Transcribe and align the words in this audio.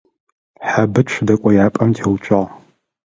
Хьэбыцу 0.69 1.21
дэкӏояпӏэм 1.27 1.89
теуцуагъ. 1.95 2.49